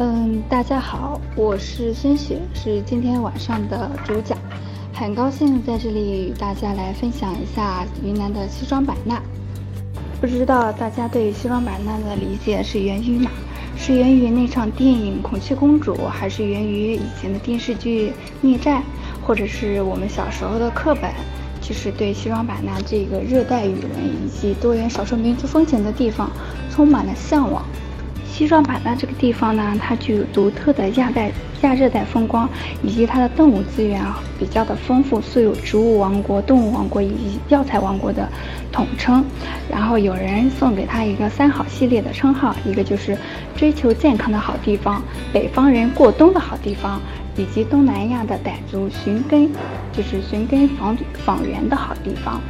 [0.00, 4.38] 嗯，大家好，我是鲜雪，是今天晚上的主讲，
[4.94, 9.20] 很高兴在这里与大家来分享一下云南的西双版纳。
[10.20, 13.28] 不知道大家对西双版纳的理解是源于哪？
[13.76, 18.10] 是源于那场电影《孔雀公主》，还是源于以前的电视剧
[18.40, 18.78] 《孽债》，
[19.26, 21.10] 或者是我们小时候的课本？
[21.60, 26.30] 其实对西双版纳这个热带雨林以及多元少数民族风情的地方，
[26.70, 27.64] 充满了向往。
[28.38, 31.32] 西双版纳这个地方呢，它具有独特的亚带
[31.62, 32.48] 亚热带风光，
[32.84, 38.28] 以及它的动物资源啊比较的丰富，素有植物王国、动物王国以及药材王国的
[38.70, 39.24] 统称。
[39.68, 43.18] 然后有人送给它一个三好系列的称号，一个就是
[43.56, 45.02] 追求健康的好地方，
[45.32, 47.00] 北方人过冬的好地方，
[47.36, 49.50] 以及东南亚的傣族寻根，
[49.92, 52.40] 就是寻根访访源的好地方。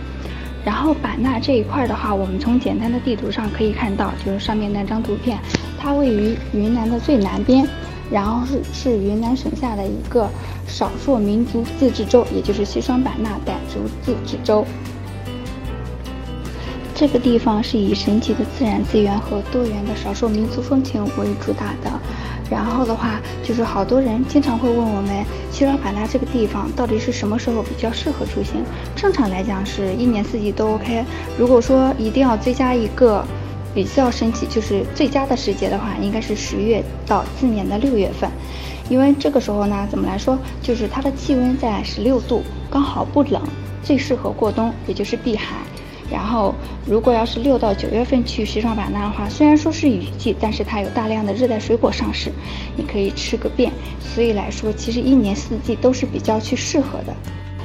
[0.66, 5.38] 然后版纳这一块的话，我们从简单的地图上可以看到，就是上面那张图片。
[5.78, 7.66] 它位于云南的最南边，
[8.10, 10.28] 然后是是云南省下的一个
[10.66, 14.66] 少数民族自治州，也就是西双版纳傣族自治州。
[16.94, 21.90] 这个地方是以神奇的自然资源和多元的少数民族风情为主打的。
[22.50, 28.64] 然后的话，就是好多人经常会问我们，西双版纳这个地方到底是什么时候比较适合出行？
[28.96, 31.04] 正常来讲是一年四季都 OK。
[31.38, 33.24] 如果说一定要追加一个。
[33.74, 38.30] 比较神奇，就是最佳的时节的话，应该是十月到次年的六月份，
[38.88, 43.42] 因为这个时候呢，怎么来说，就是它的气温在十六度，刚好不冷，
[43.82, 45.58] 最适合过冬，也就是避寒。
[46.10, 46.54] 然后，
[46.86, 52.32] 如果要是六到九月份去西双版纳的话，虽然说是雨季，但是它有大量的热带水果上市，
[52.76, 53.70] 你可以吃个遍。
[54.00, 57.14] 所以来说，其实一年四季都是比较去适合的。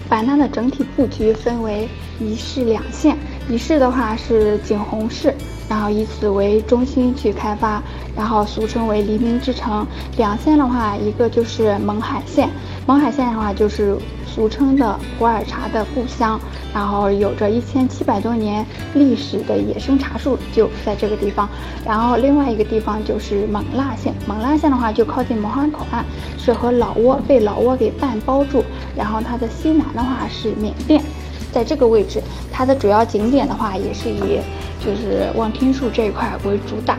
[0.09, 1.87] 版纳的整体布局分为
[2.19, 3.17] 一市两县，
[3.49, 5.33] 一市的话是景洪市。
[5.73, 7.81] 然后以此为中心去开发，
[8.15, 9.83] 然后俗称为黎明之城。
[10.17, 12.47] 两县的话，一个就是勐海县，
[12.85, 16.39] 勐海县的话就是俗称的普洱茶的故乡，
[16.71, 18.63] 然后有着一千七百多年
[18.93, 21.49] 历史的野生茶树就在这个地方。
[21.83, 26.05] 然后另外一个地方就是勐腊县，勐腊县的话就靠近勐海口岸，
[26.37, 28.63] 是和老挝被老挝给半包住。
[28.95, 31.03] 然后它的西南的话是缅甸。
[31.51, 32.19] 在这个位置，
[32.51, 34.39] 它的主要景点的话，也是以
[34.85, 36.97] 就是望天树这一块为主打。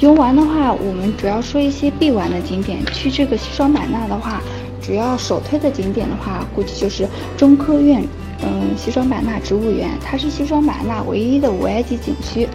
[0.00, 2.84] 游玩的话，我们主要说一些必玩的景点。
[2.92, 4.42] 去这个西双版纳的话，
[4.82, 8.04] 主要首推的景点的话，估计就是中科院，
[8.42, 12.46] 嗯，西双版纳植物园，它是西双版纳唯一的五 A 级景区，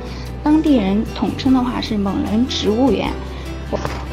[0.44, 3.10] 当地人统称的话是猛人植物园。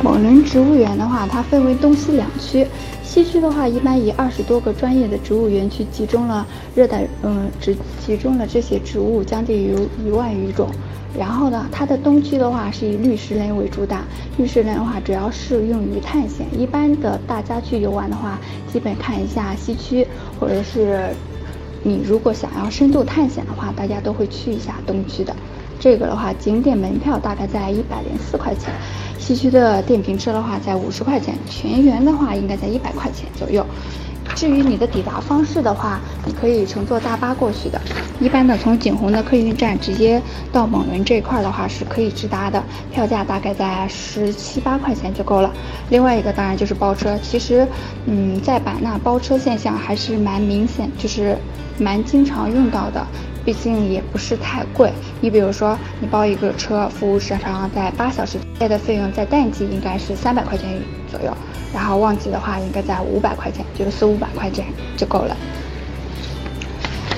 [0.02, 2.66] 猛人植物园的话，它分为东西两区。
[3.02, 7.74] 西区的话，一般以二十多个专业的植物园区集中了热带，嗯，只
[8.04, 10.68] 集中了这些植物，将近有一万余种。
[11.18, 14.04] 然后呢，它的东区的话是以绿石林为主打。
[14.36, 16.46] 绿石林的话，主要适用于探险。
[16.52, 18.38] 一般的大家去游玩的话，
[18.70, 20.06] 基本看一下西区，
[20.38, 21.08] 或者是
[21.82, 25.34] 你如果想要深度探险的话，大家都会去一下东区的。
[25.78, 28.72] 这个的话，景点门票大概在一百零四块钱。
[29.18, 33.64] 西区的电瓶车的话，在五十块钱；全员的话，应该在一百块钱左右。
[34.34, 37.80] 至于你的抵达方式的话，你可以乘坐大巴过去的。
[38.20, 40.20] 一般的从景洪的客运站直接
[40.52, 45.52] 到蒙人这一块的话，是可以直达的，票价大概在十七八块钱就够了。
[45.90, 47.66] 另外一个当然就是包车，其实，
[48.06, 51.36] 嗯，在版纳包车现象还是蛮明显，就是
[51.78, 53.06] 蛮经常用到的。
[53.46, 60.68] 毕竟也不是太贵，你比如说你包一个车，服务时长在八小时，内的费用在淡季应该是三百块钱
[61.08, 61.32] 左右，
[61.72, 65.36] 然后旺季的话应该在五百块钱，就是四五百块钱就够了。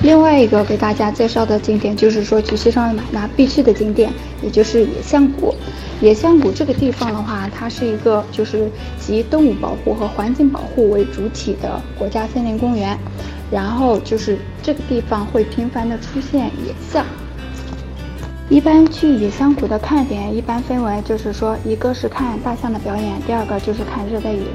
[0.03, 4.11] 另外一个给大家介绍的景点就是说去西双版纳必去的景点，
[4.43, 5.55] 也就是野象谷。
[5.99, 8.69] 野象谷这个地方的话，它是一个就是
[8.99, 12.97] 集动物保护和环境保护为主体的国家森林公园。
[13.51, 17.05] 然后就是这个地方会频繁的出现野象。
[18.49, 24.53] 一般去野象谷的看点一般分为，就是说一个是看大象的表演，第二个就是看热带雨林。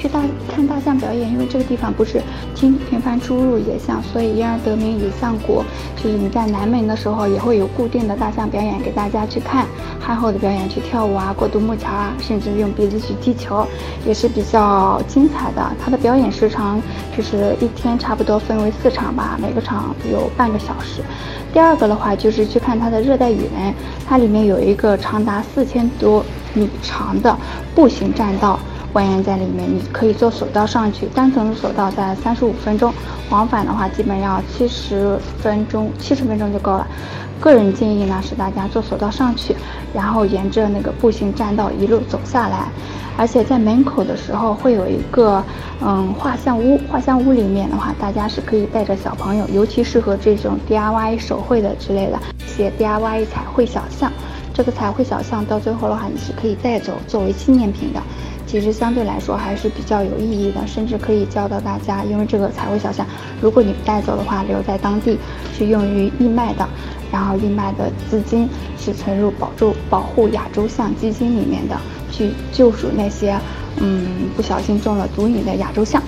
[0.00, 0.18] 去大
[0.48, 2.22] 看大象表演，因为这个地方不是
[2.54, 5.62] 经频繁出入野象，所以因而得名野象谷。
[5.94, 9.66] 就是你在南门的时候，也会有固定的大象表演给大家去看，
[10.00, 13.66] 憨厚的表演去跳舞啊，过独木桥啊，甚至用鼻子去踢球，
[14.06, 15.70] 也是比较精彩的。
[15.84, 16.80] 它的表演时长
[17.14, 21.02] 就是一天差不多分为四场吧，每个场有半个小时。
[21.52, 23.74] 第二个的话就是去看它的热带雨林，
[24.08, 26.24] 它里面有一个长达四千多
[26.54, 27.36] 米长的
[27.74, 28.58] 步行栈道。
[28.94, 29.68] 蜿蜒在里面。
[29.68, 32.92] 你可以坐索道上去，单程的索道在三十五分钟，
[33.30, 36.86] 往返的话基本要七十分钟，七十分钟就够了。
[37.40, 39.56] 个人建议呢是大家坐索道上去，
[39.94, 42.66] 然后沿着那个步行栈道一路走下来。
[43.16, 45.42] 而且在门口的时候会有一个
[45.82, 54.10] 嗯画像屋，画像屋里面的话，大家是可以带着小朋友，尤其适合这种 DIY 手绘的之类的，写 DIY 彩绘小象。
[54.52, 58.00] 这个彩绘小象到最后的话，你是可以带走作为纪念品的。
[58.50, 63.06] 其实相对来说还是比较有意义的，甚至可以教导大家，因为这个彩绘小象，
[63.40, 65.16] 如果你不带走的话，留在当地
[65.56, 66.68] 是用于义卖的，
[67.12, 71.78] 然后义卖的资金是存入保住保护亚洲象基金里面的。
[72.12, 73.38] 去救赎那些，
[73.76, 76.02] 嗯，不小心中了毒瘾的亚洲象。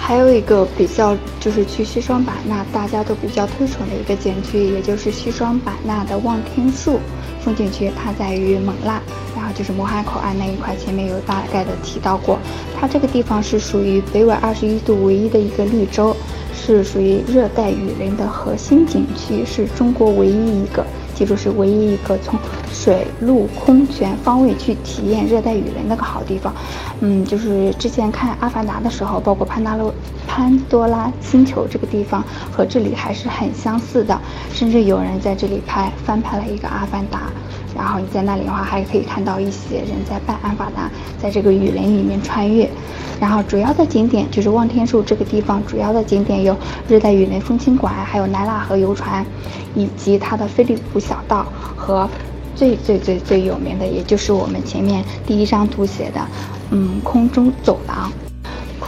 [0.00, 7.00] 还有一个比较就是去西双版纳大家都比较推崇的一个景区，也就是西双版纳的望天树
[7.40, 9.00] 风景区，它在于勐腊，
[9.34, 12.38] 然后就是勐海口岸那一块，前面有大概的提到过。
[12.78, 16.14] 它这个地方是属于北纬二十一度唯一的一个绿洲，
[16.54, 20.84] 是属于热带雨林的核心景区，是中国唯一一个。
[21.14, 22.38] 记住是唯一一个从
[22.72, 26.54] 水陆空全方位去体验热带雨林那个好地方，
[27.00, 29.92] 嗯，就是之前看《阿凡达》的时候，包括潘达洛
[30.38, 34.16] 潘多拉星球这个地方和这里还是很相似的，
[34.52, 37.18] 甚至有人在这里拍翻拍了一个《阿凡达》，
[37.76, 40.88] 然后你在那里的话还可以看到一些人在扮阿凡达，
[41.20, 42.70] 在这个雨林里面穿越。
[43.18, 46.56] 然后主要的景点就是望天树这个地方，主要的景点有
[46.86, 49.26] 热带雨林风情馆，还有奈拉河游船，
[49.74, 51.44] 以及它的菲利普小道
[51.74, 52.08] 和
[52.54, 56.20] 最最最最有名的，也就是我们前面第一张图写的，
[56.70, 58.08] 嗯，空中走廊。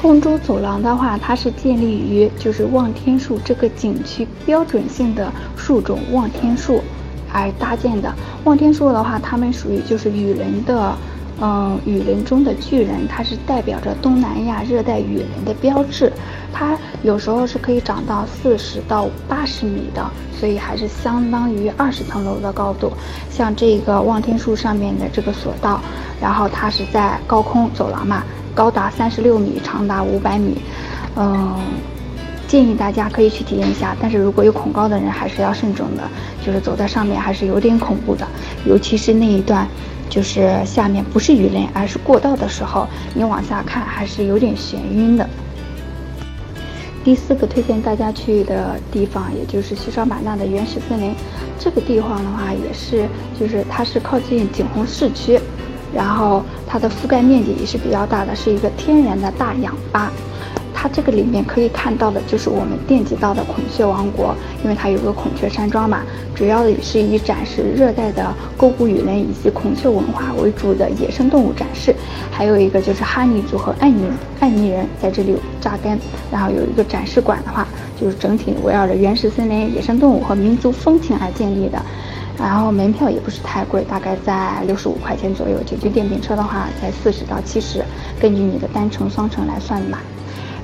[0.01, 6.83] 空中走廊的话，它是建立于就是望天树这个景区标准性的树种望天树
[7.31, 8.11] 而搭建的。
[8.45, 10.95] 望天树的话，它们属于就是雨林的。
[11.43, 16.13] 嗯，雨林中的巨人，它是代表着东南亚热带雨林的标志。
[16.53, 20.07] 它有时候是可以长到四十到八十米的，
[20.39, 22.93] 所以还是相当于二十层楼的高度。
[23.31, 25.81] 像这个望天树上面的这个索道，
[26.21, 28.23] 然后它是在高空走廊嘛，
[28.55, 30.59] 高达三十六米，长达五百米。
[31.17, 31.57] 嗯，
[32.47, 36.03] 建议大家可以去体验一下，但是如果有恐高的人，还是要慎重的，
[36.45, 38.27] 就是走在上面还是有点恐怖的，
[38.65, 39.67] 尤其是那一段。
[40.11, 45.25] 就是下面不是雨林，而是过道的时候，你往下看还是有点眩晕的。
[47.05, 51.15] 第四个推荐大家去的地方，也就是西双版纳的原始森林。
[51.61, 53.07] 这个地方的话，也是
[53.39, 55.39] 就是它是靠近景洪市区，
[55.95, 60.11] 然后它的覆盖面积也是比较大的，是一个天然的大氧吧。
[60.73, 64.35] 它这个里面可以看到的就是我们惦记到的孔雀王国，
[64.65, 66.01] 因为它有个孔雀山庄嘛，
[66.35, 71.95] 主要的也是以展示热带的沟谷雨林以及孔雀文化为主的野生动物展示。
[72.31, 74.05] 还有一个就是哈尼族和爱尼
[74.39, 75.99] 爱尼人在这里扎根，
[76.33, 77.69] 然后有一个展示馆的话，
[78.01, 81.79] 就是整体围绕着原始森林、野生动物和民族风情而建立的。
[82.41, 85.63] 然后门票也不是太贵，大概在六十五块钱左右。
[85.65, 87.85] 解决电瓶车的话，在四十到七十，
[88.19, 89.99] 根据你的单程、双程来算嘛。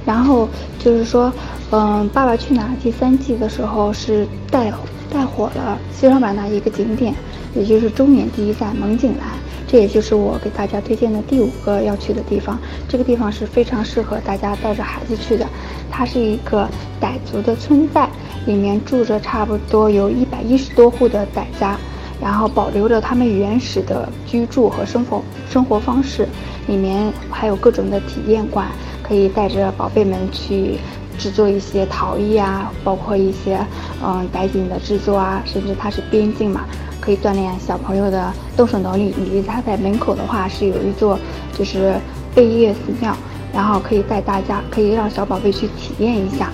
[0.06, 1.32] 然后就是说，
[1.70, 4.72] 嗯，《爸爸去哪儿》第三季的时候是带
[5.12, 7.12] 带火了西双版纳一个景点，
[7.54, 9.28] 也就是中缅第一站蒙景兰，
[9.66, 12.58] 这也就是我给大家推荐的第五个要去的地方。
[12.88, 15.46] 这个地方是非常适合大家带着孩子去的，
[15.90, 16.68] 它是一个
[17.00, 18.05] 傣族的村寨，
[18.46, 21.76] 里面住着差不多有一百一十多户的傣家，
[22.20, 26.26] 然后保留着他们原始的居住和生活生活方式，
[26.66, 28.68] 里面还有各种的体验馆。
[29.02, 30.78] 可以带着宝贝们去
[31.16, 33.56] 制作一些陶艺啊，包括一些
[34.02, 36.64] 嗯傣锦的制作啊，甚至它是边境嘛，
[37.00, 39.14] 可以锻炼小朋友的动手能力。
[39.16, 41.16] 以及它在门口的话是有一座
[41.56, 41.94] 就是
[42.34, 43.16] 贝叶寺庙，
[43.54, 46.50] 然后可以带大家可以让小宝贝去体验一下。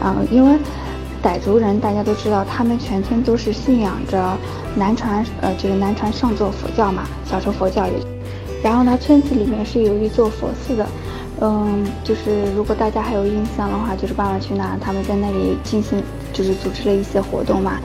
[0.00, 0.58] 嗯，因为
[1.22, 4.36] 傣族人大家都知道，他们全村都是信仰着
[4.76, 7.92] 南传呃就是南传上座佛教嘛，小乘佛教也。
[8.62, 10.86] 然后呢，村子里面是有一座佛寺的。
[11.40, 17.78] 嗯，就是如果大家还有印象的话，就是《爸爸去哪儿》，他们在那里进行，就是组织了一些活动嘛。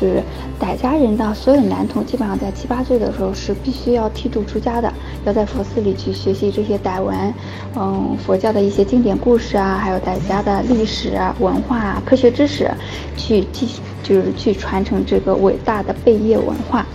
[0.00, 0.22] 就是
[0.60, 4.92] 傣家人的所有男童，基本上在七八岁的时候是必须要剃度出家的，
[5.24, 7.34] 要在佛寺里去学习这些傣文，
[7.74, 12.70] 嗯，佛教的一些经典故事啊，还有傣家的历史啊、文化啊、科学知识，
[13.16, 13.68] 去继
[14.02, 16.86] 就是去传承这个伟大的贝叶文化。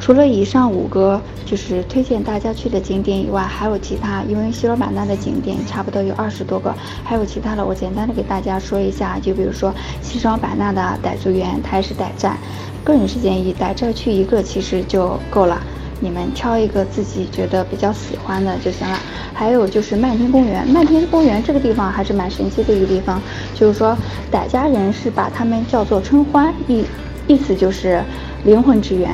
[0.00, 9.18] 除了以上五个就是推荐大家去的景点以外，还有其他，因为西双版纳的景点差不多有二十多个，还有其他的，我简单的给大家说一下。
[9.20, 12.34] 就比如说西双版纳的傣族园，它也是傣寨，
[12.82, 15.60] 个人是建议傣寨去一个其实就够了。
[16.00, 18.98] 你们挑一个自己觉得比较喜欢的就行了。
[19.34, 23.20] 还有就是漫天公园，漫天公园这个地方还是蛮神奇的一个地方，
[23.54, 23.94] 就是说
[24.32, 26.86] 傣家人是把他们叫做春欢，意
[27.26, 28.02] 意思就是
[28.44, 29.10] 灵魂之源。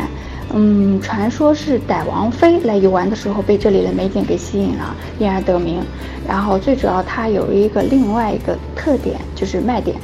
[0.55, 5.83] 嗯，传说是傣王妃来游玩的时候被这里的美景给吸引了，因而得名。
[6.27, 9.97] 然后最主要它有一个另外一个特点就是卖点，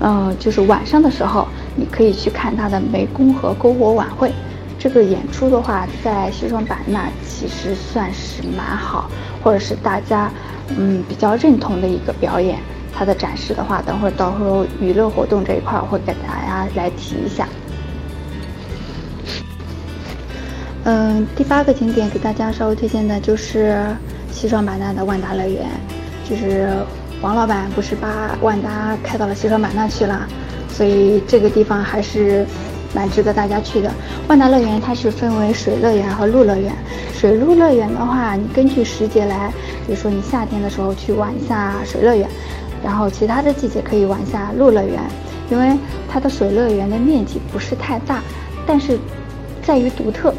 [0.00, 1.46] 嗯，就是晚上的时候
[1.76, 4.32] 你可以去看它的湄公河篝火晚会。
[4.78, 9.08] 这个演出的话，在西双版纳其实算是蛮好，
[9.42, 10.30] 或者是大家
[10.76, 12.58] 嗯比较认同的一个表演。
[12.96, 17.48] 它的展示的话，等会儿到时候娱乐活动这一块我会给大家来提一下。
[20.86, 23.82] 嗯，第八个景点给大家稍微推荐的就是
[24.30, 25.64] 西双版纳的万达乐园，
[26.28, 26.68] 就是
[27.22, 30.28] 王老板不是把万达开到了西双版纳去了，
[30.68, 32.44] 所以这个地方还是
[32.94, 33.90] 蛮值得大家去的。
[34.28, 36.70] 万达乐园它是分为水乐园和陆乐园，
[37.14, 39.50] 水陆乐园的话，你根据时节来，
[39.86, 42.28] 比如说你夏天的时候去玩一下水乐园，
[42.84, 45.00] 然后其他的季节可以玩一下陆乐园，
[45.50, 45.74] 因为
[46.10, 48.20] 它的水乐园的面积不是太大，
[48.66, 48.98] 但是
[49.62, 50.34] 在于独特。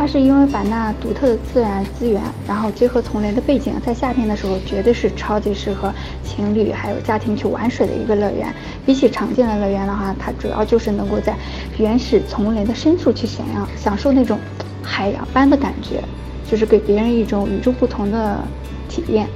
[0.00, 5.92] 它是因为版纳独特的自然资源，然后结合丛林的背景，在夏天的时候绝对是超级适合
[6.24, 8.50] 情侣还有家庭去玩水的一个乐园。
[8.86, 11.36] 比起常见的乐园的话，它主要就是能够在
[11.76, 14.38] 原始丛林的深处去享享享受那种
[14.82, 16.02] 海洋般的感觉，
[16.50, 18.38] 就是给别人一种与众不同的
[18.88, 19.28] 体验。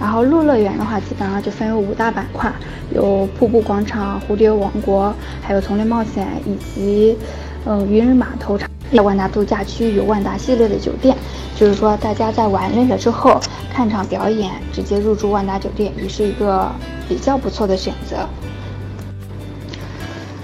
[0.00, 2.50] 然后陆乐园的话，基本上就分为五大板块，
[2.94, 7.18] 有瀑布广场、蝴蝶王国，还有丛林冒险以及
[7.66, 8.66] 嗯渔人码头场。
[8.92, 11.16] 在万达度假区有万达系列的酒店，
[11.54, 13.40] 就是说大家在玩累了之后
[13.72, 16.70] 看场表演，直接入住万达酒店也是一个
[17.08, 18.28] 比较不错的选择。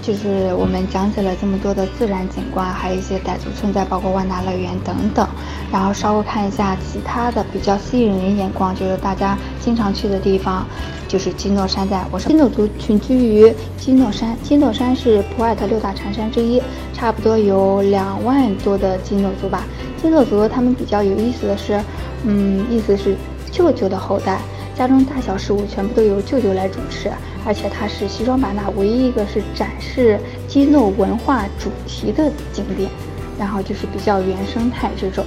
[0.05, 5.25] 就是我们讲解了这么多的自然景观，还有一些傣族村寨，包括万达乐园等等。
[5.71, 10.67] 然后稍微看一下其他的比较吸引人眼光，就是大家经常去的地方，
[11.07, 12.05] 就是基诺山寨。
[12.11, 16.61] 我是基诺族群居于基诺山，基诺山是普洱特六大长山之一，
[16.93, 19.63] 差不多有两万多的基诺族吧。
[20.01, 21.81] 基诺族他们比较有意思的是，
[22.25, 23.15] 嗯，意思是
[23.49, 24.41] 舅舅的后代。
[24.75, 27.11] 家中大小事务全部都由舅舅来主持，
[27.45, 32.89] 而且它是西双版纳唯一一个是展示基诺文化主题的景点，
[33.37, 35.23] 然后就是比较原生态这种。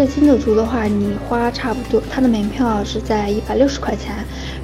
[0.00, 4.14] 在基诺族的话，你花差不多，它的门票是在一百六十块钱，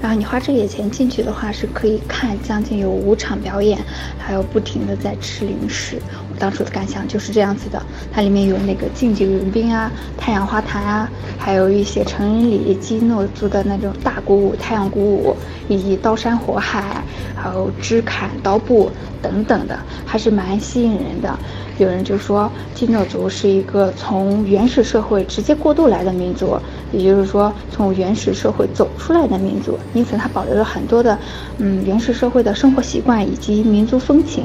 [0.01, 3.79] 然后你花这些钱进去的话，是可以看将近有五场表演，
[4.17, 6.01] 还有不停的在吃零食。
[6.33, 15.37] 我当初的感想就是这样子的，它里面有那个竞技迎宾啊、太阳花坛啊，还有一些成人礼基诺族的那种大鼓舞、太阳鼓舞，
[15.69, 18.91] 以及刀山火海，还有支砍刀布
[19.21, 21.39] 等等的，还是蛮吸引人的。
[21.79, 26.59] 有人就说金诺族是一个从原始社会直接过渡来的民族，
[26.91, 31.19] 也就是说从原始社会走出来的民族，因此它保留了很多的，
[31.59, 34.45] 嗯，原始社会的生活习惯以及民族风情。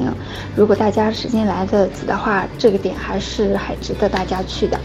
[0.54, 4.78] 如果大家时间来得及的话，这个点还是还值得大家去的。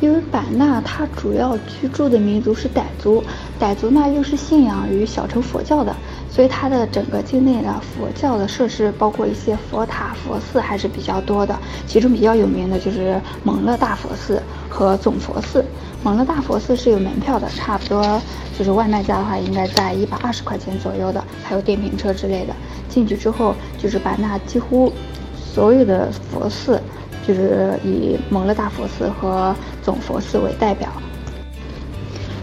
[0.00, 3.22] 因为版纳它主要居住的民族是傣族，
[3.60, 5.94] 傣族呢又是信仰于小乘佛教的。
[6.30, 11.58] 所以它的整个境内的佛教的设施，包括一些佛塔、佛寺还是比较多的。
[11.86, 15.64] 其中比较有名的就是蒙勒大佛寺和总佛寺。
[16.02, 18.22] 蒙勒大佛寺是有门票的，差不多
[18.56, 22.54] 就是外卖价的话，应该在一百二十块钱左右的，还有电瓶车之类的。
[22.88, 24.92] 进去之后，就是把那几乎
[25.34, 26.80] 所有的佛寺，
[27.26, 30.88] 就是以蒙勒大佛寺和总佛寺为代表。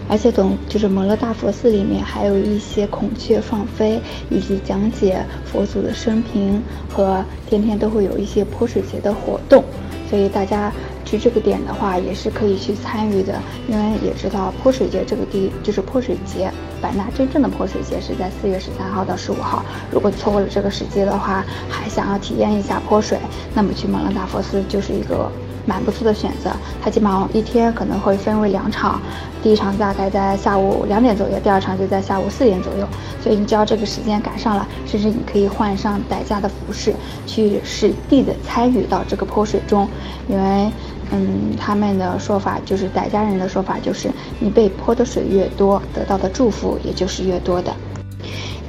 [0.08, 4.00] 而且，总就是蒙勒大佛寺里面还有一些孔雀放飞，
[4.30, 9.62] 以及讲解佛祖的生平，和天天都会有一些泼水节的活动。
[10.08, 10.72] 所以大家
[11.04, 13.38] 去这个点的话，也是可以去参与的。
[13.68, 16.50] 因为也知道泼水节这个地就是泼水节，
[16.80, 19.62] 版纳真正的泼水节是在四月十三号到十五号。
[19.92, 23.18] 如果错过了这个时机的话，还想要体验一下泼水，
[23.54, 25.30] 那么去蒙勒大佛寺就是一个。
[25.68, 26.50] 蛮不错的选择，
[26.82, 28.98] 它基本上一天可能会分为两场，
[29.42, 32.88] 第一场大概在下午两点左右，第二场就在下午四点左右。
[33.22, 36.94] 所以你只要这个时间赶上了，甚至你可以换上傣家的服饰，
[37.26, 39.86] 去实地的参与到这个泼水中。
[40.26, 40.72] 因为，
[41.10, 44.08] 嗯，他们的说法就是傣家人的说法就是，
[44.40, 47.70] 你被泼的水越多，得到的祝福也就是越多的。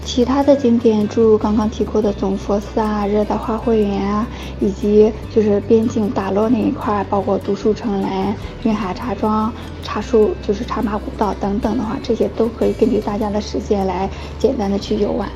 [0.05, 4.27] 其他的景点，诸如刚刚提过的总佛寺啊、热带花卉园啊，
[4.59, 9.53] 以及就是边境打洛那一块，包括独树城南、云海茶庄、
[9.83, 15.29] 茶树就是茶马古道等等的话，这些都可以根据大家的时间来简单的去游玩。